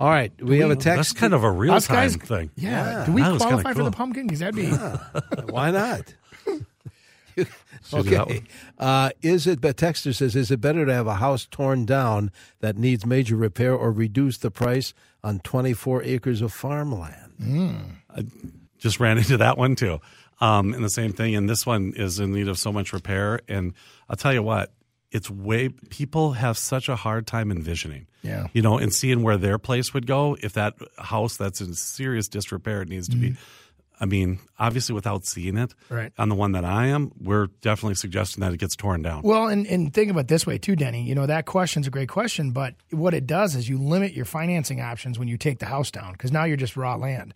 [0.00, 1.10] All right, we have a text.
[1.10, 2.50] That's kind of a real Us time guys- thing.
[2.56, 3.04] Yeah.
[3.06, 4.26] Do we That was kinda qualify for the pumpkin?
[4.26, 4.66] Because that'd be
[5.52, 6.14] Why not?
[7.36, 8.42] Should do that okay.
[8.78, 12.30] Uh, is it, but Texter says, is it better to have a house torn down
[12.60, 14.92] that needs major repair or reduce the price
[15.24, 17.32] on 24 acres of farmland?
[18.14, 18.24] I
[18.78, 20.00] just ran into that one too.
[20.40, 21.36] Um, and the same thing.
[21.36, 23.40] And this one is in need of so much repair.
[23.48, 23.74] And
[24.08, 24.72] I'll tell you what,
[25.12, 28.06] it's way, people have such a hard time envisioning.
[28.22, 28.48] Yeah.
[28.52, 32.28] You know, and seeing where their place would go if that house that's in serious
[32.28, 33.36] disrepair needs to be.
[34.02, 36.12] I mean, obviously, without seeing it, Right.
[36.18, 39.22] on the one that I am, we're definitely suggesting that it gets torn down.
[39.22, 41.04] Well, and, and think about it this way too, Denny.
[41.04, 44.24] You know, that question's a great question, but what it does is you limit your
[44.24, 47.32] financing options when you take the house down because now you're just raw land.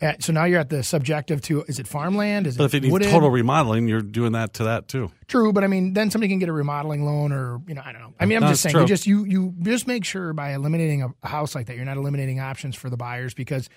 [0.00, 2.46] Uh, so now you're at the subjective to is it farmland?
[2.48, 3.10] Is but if needs wooded?
[3.10, 5.10] total remodeling, you're doing that to that too.
[5.28, 7.90] True, but I mean, then somebody can get a remodeling loan, or you know, I
[7.92, 8.12] don't know.
[8.18, 11.02] I mean, I'm No, just saying, you just you you just make sure by eliminating
[11.22, 13.68] a house like that, you're not eliminating options for the buyers because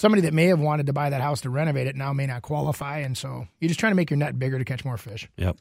[0.00, 2.40] somebody that may have wanted to buy that house to renovate it now may not
[2.40, 5.28] qualify, and so you're just trying to make your net bigger to catch more fish.
[5.36, 5.58] Yep.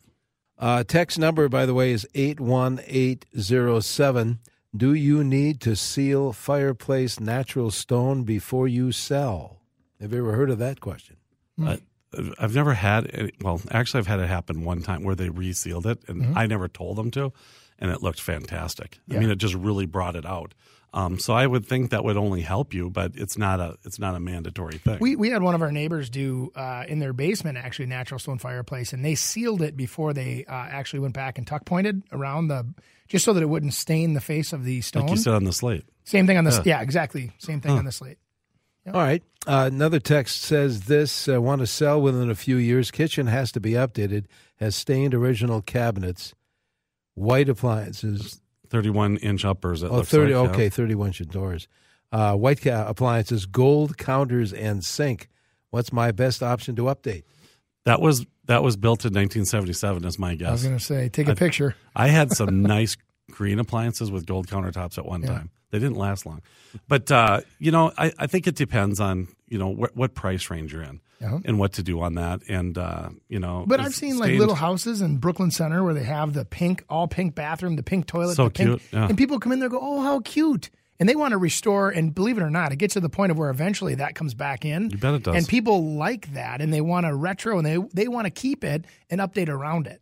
[0.57, 4.39] Uh, text number, by the way, is 81807.
[4.75, 9.59] Do you need to seal fireplace natural stone before you sell?
[9.99, 11.17] Have you ever heard of that question?
[11.61, 11.79] I,
[12.39, 15.85] I've never had any, well, actually, I've had it happen one time where they resealed
[15.85, 17.33] it, and I never told them to,
[17.77, 18.99] and it looked fantastic.
[19.11, 20.53] I mean, it just really brought it out.
[20.93, 23.99] Um, so I would think that would only help you, but it's not a it's
[23.99, 24.97] not a mandatory thing.
[24.99, 28.39] We we had one of our neighbors do uh, in their basement actually natural stone
[28.39, 32.47] fireplace, and they sealed it before they uh, actually went back and tuck pointed around
[32.47, 32.73] the
[33.07, 35.03] just so that it wouldn't stain the face of the stone.
[35.03, 35.85] like you said on the slate.
[36.05, 38.17] Same thing on the yeah, exactly same thing on the slate.
[38.87, 39.21] All right.
[39.45, 42.91] Uh, another text says this uh, want to sell within a few years.
[42.91, 44.25] Kitchen has to be updated.
[44.55, 46.33] Has stained original cabinets,
[47.13, 48.41] white appliances.
[48.69, 49.83] Thirty-one inch uppers.
[49.83, 50.51] It Oh, looks 30, like, yeah.
[50.53, 51.67] okay, 31 inch doors.
[52.11, 55.27] Uh, white ca- appliances, gold counters, and sink.
[55.69, 57.23] What's my best option to update?
[57.85, 60.47] That was that was built in 1977, is my guess.
[60.47, 61.75] I was going to say take a picture.
[61.95, 62.97] I had some nice
[63.31, 65.51] green appliances with gold countertops at one time.
[65.71, 66.41] They didn't last long,
[66.87, 70.49] but uh, you know, I, I think it depends on you know what, what price
[70.49, 71.39] range you're in Uh-huh.
[71.43, 73.65] and what to do on that, and uh, you know.
[73.67, 77.07] But I've seen like little houses in Brooklyn Center where they have the pink, all
[77.07, 79.07] pink bathroom, the pink toilet, So the pink, cute, yeah.
[79.07, 81.89] and people come in there and go, "Oh, how cute!" And they want to restore.
[81.89, 84.33] And believe it or not, it gets to the point of where eventually that comes
[84.33, 84.89] back in.
[84.91, 85.35] You bet it does.
[85.35, 88.63] And people like that, and they want to retro, and they they want to keep
[88.63, 90.01] it and update around it.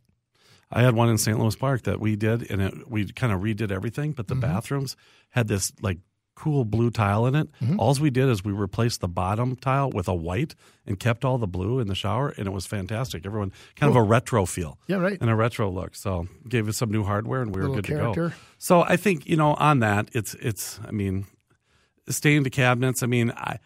[0.70, 1.38] I had one in St.
[1.38, 4.52] Louis Park that we did, and it, we kind of redid everything, but the Mm-hmm.
[4.52, 4.96] bathrooms
[5.30, 5.98] had this like
[6.38, 7.48] cool blue tile in it.
[7.60, 7.80] Mm-hmm.
[7.80, 10.54] All we did is we replaced the bottom tile with a white
[10.86, 13.26] and kept all the blue in the shower, and it was fantastic.
[13.26, 15.18] Everyone kind of a retro feel, Yeah, right.
[15.20, 15.96] and a retro look.
[15.96, 18.30] So gave us some new hardware, and we were good to go.
[18.58, 20.78] So I think you know on that, it's it's.
[20.86, 21.26] I mean,
[22.08, 23.02] stained the cabinets.
[23.02, 23.58] I mean, I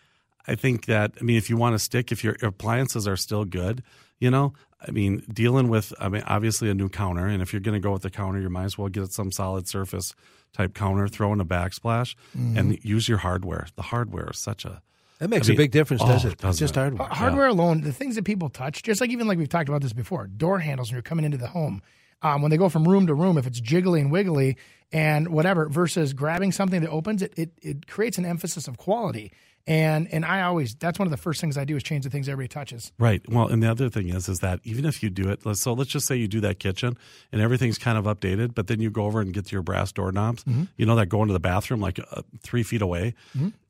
[0.49, 3.45] I think that I mean if you want to stick, if your appliances are still
[3.45, 3.83] good,
[4.19, 7.61] you know, I mean, dealing with I mean obviously a new counter, and if you're
[7.61, 10.15] going to go with the counter, you might as well get some solid surface
[10.53, 12.57] type counter, throw in a backsplash, Mm-hmm.
[12.59, 13.67] and use your hardware.
[13.77, 14.83] The hardware is such a
[15.19, 16.39] That makes I a mean, big difference, oh, does it?
[16.39, 16.81] doesn't It's just it?
[16.81, 17.09] hardware.
[17.09, 19.93] Hardware alone, the things that people touch, just like even like we've talked about this
[19.93, 21.83] before, door handles when you're coming into the home,
[22.23, 24.57] um, when they go from room to room, if it's jiggly and wiggly
[24.93, 29.33] and whatever, versus grabbing something that opens it, it, it creates an emphasis of quality.
[29.67, 32.11] And and I always that's one of the first things I do is change the
[32.11, 32.91] things everybody touches.
[32.99, 33.23] Right.
[33.29, 35.73] Well, and the other thing is, is that even if you do it, let's- so
[35.73, 36.97] let's just say you do that kitchen
[37.31, 39.93] and everything's kind of updated, but then you go over and get to your brass
[39.93, 40.65] doorknobs, Mm-hmm.
[40.77, 43.15] you know, that go into the bathroom like uh, three feet away.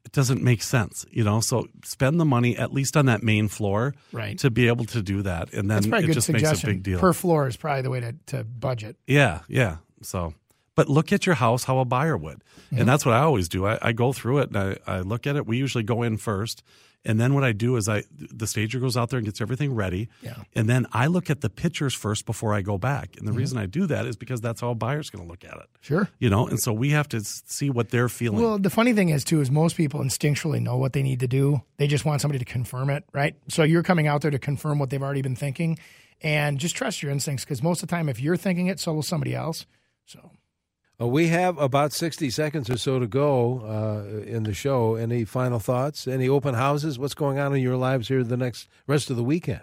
[0.05, 1.40] It doesn't make sense, you know.
[1.40, 4.38] So spend the money at least on that main floor, Right.
[4.38, 6.51] to be able to do that, and then it just suggestion.
[6.51, 6.99] makes a big deal.
[7.01, 8.97] Per floor is probably the way to, to budget.
[9.07, 9.76] Yeah, yeah.
[10.03, 10.34] So,
[10.74, 12.42] but look at your house how a buyer would.
[12.70, 13.66] And that's what I always do.
[13.66, 15.46] I, I go through it and I, I look at it.
[15.46, 16.62] We usually go in first.
[17.04, 19.74] And then what I do is I the stager goes out there and gets everything
[19.74, 20.08] ready.
[20.22, 20.36] Yeah.
[20.54, 23.16] And then I look at the pictures first before I go back.
[23.18, 25.44] And the reason I do that is because that's how a buyer's going to look
[25.44, 25.68] at it.
[25.80, 26.08] Sure.
[26.20, 28.40] You know, and so we have to see what they're feeling.
[28.40, 31.28] Well, the funny thing is too is most people instinctually know what they need to
[31.28, 31.62] do.
[31.76, 33.34] They just want somebody to confirm it, right?
[33.48, 35.80] So you're coming out there to confirm what they've already been thinking,
[36.20, 38.92] and just trust your instincts because most of the time, if you're thinking it, so
[38.92, 39.66] will somebody else.
[40.06, 40.30] So
[41.07, 44.94] we have about 60 seconds or so to go uh, in the show.
[44.96, 46.07] Any final thoughts?
[46.07, 46.98] Any open houses?
[46.98, 49.62] What's going on in your lives here the next rest of the weekend?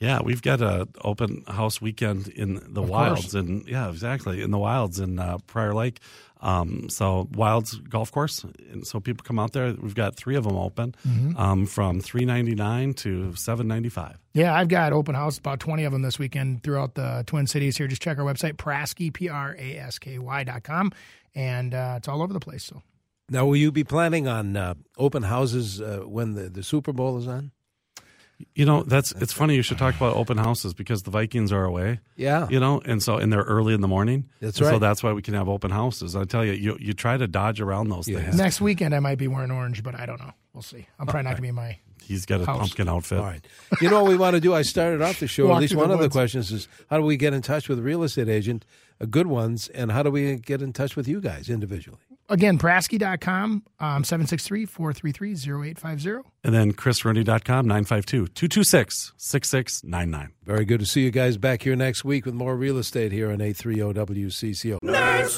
[0.00, 3.34] Yeah, we've got a open house weekend in the Of wilds, course.
[3.34, 5.98] and yeah, exactly in the wilds in uh, Prior Lake.
[6.40, 9.72] Um, so Wilds Golf Course, and so people come out there.
[9.72, 11.36] We've got three of them open, Mm-hmm.
[11.36, 14.18] um, from three ninety nine to seven ninety five.
[14.34, 17.76] yeah, I've got open house about twenty of them this weekend throughout the Twin Cities.
[17.76, 20.92] Here, just check our website Prasky P R A S K Y dot com,
[21.34, 22.64] and uh, it's all over the place.
[22.64, 22.82] So
[23.30, 27.18] Now, will you be planning on uh, open houses uh, when the, the Super Bowl
[27.18, 27.50] is on?
[28.54, 31.64] You know, that's it's funny you should talk about open houses because the Vikings are
[31.64, 31.98] away.
[32.16, 32.46] Yeah.
[32.48, 34.28] You know, and so and they're early in the morning.
[34.40, 36.14] That's And So that's why we can have open houses.
[36.14, 38.20] I tell you, you you try to dodge around those Yeah.
[38.20, 38.36] things.
[38.36, 40.32] next weekend I might be wearing orange, but I don't know.
[40.52, 40.86] We'll see.
[41.00, 41.78] I'm probably not going to be in my.
[42.04, 42.58] He's got a House.
[42.58, 43.18] pumpkin outfit.
[43.18, 43.44] All right.
[43.82, 44.54] You know what we want to do?
[44.54, 45.48] I started off the show.
[45.48, 47.68] Walk at least one the of the questions is how do we get in touch
[47.68, 48.64] with a real estate agent,
[49.00, 51.98] uh, good ones, and how do we get in touch with you guys individually?
[52.28, 56.28] Again, Prasky.com, um, 763 433 0850.
[56.44, 60.28] And then chrisrooney.com, 952-226-6699.
[60.44, 63.30] Very good to see you guys back here next week with more real estate here
[63.30, 64.78] on 830 WCCO.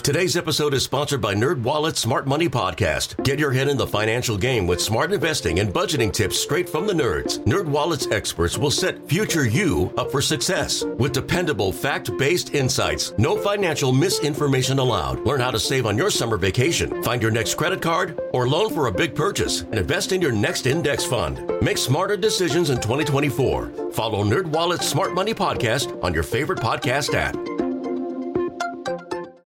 [0.03, 3.23] Today's episode is sponsored by Nerd NerdWallet's Smart Money Podcast.
[3.25, 6.87] Get your head in the financial game with smart investing and budgeting tips straight from
[6.87, 7.39] the nerds.
[7.45, 13.13] NerdWallet's experts will set future you up for success with dependable, fact-based insights.
[13.19, 15.21] No financial misinformation allowed.
[15.27, 18.73] Learn how to save on your summer vacation, find your next credit card, or loan
[18.73, 21.51] for a big purchase, and invest in your next index fund.
[21.63, 23.93] Make smarter decisions in 2024.
[23.93, 27.60] Follow NerdWallet's Smart Money Podcast on your favorite podcast app.